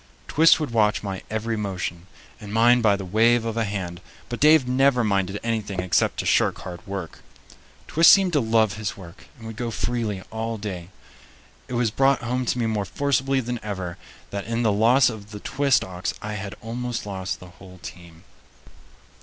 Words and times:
Twist 0.27 0.59
would 0.59 0.71
watch 0.71 1.03
my 1.03 1.21
every 1.29 1.55
motion, 1.55 2.07
and 2.39 2.51
mind 2.51 2.81
by 2.81 2.95
the 2.95 3.05
wave 3.05 3.45
of 3.45 3.53
the 3.53 3.65
hand, 3.65 4.01
but 4.29 4.39
Dave 4.39 4.67
never 4.67 5.03
minded 5.03 5.39
anything 5.43 5.79
except 5.79 6.17
to 6.17 6.25
shirk 6.25 6.61
hard 6.61 6.79
work. 6.87 7.19
Twist 7.87 8.09
seemed 8.09 8.33
to 8.33 8.39
love 8.39 8.77
his 8.77 8.97
work 8.97 9.27
and 9.37 9.45
would 9.45 9.57
go 9.57 9.69
freely 9.69 10.23
all 10.31 10.57
day. 10.57 10.89
It 11.67 11.73
was 11.75 11.91
brought 11.91 12.23
home 12.23 12.47
to 12.47 12.57
me 12.57 12.65
more 12.65 12.83
forcibly 12.85 13.41
than 13.41 13.59
ever 13.61 13.99
that 14.31 14.45
in 14.45 14.63
the 14.63 14.71
loss 14.71 15.07
of 15.07 15.29
the 15.29 15.39
Twist 15.39 15.83
ox 15.83 16.15
I 16.19 16.33
had 16.33 16.55
almost 16.61 17.05
lost 17.05 17.39
the 17.39 17.49
whole 17.61 17.79
team. 17.83 18.23